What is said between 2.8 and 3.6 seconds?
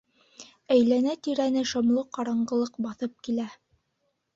баҫып килә.